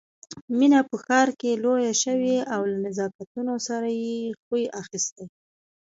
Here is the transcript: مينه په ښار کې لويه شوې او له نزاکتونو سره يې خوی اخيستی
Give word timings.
مينه 0.57 0.79
په 0.89 0.95
ښار 1.03 1.27
کې 1.39 1.51
لويه 1.63 1.93
شوې 2.03 2.37
او 2.53 2.61
له 2.71 2.77
نزاکتونو 2.85 3.53
سره 3.67 3.87
يې 4.03 4.17
خوی 4.43 4.63
اخيستی 4.81 5.25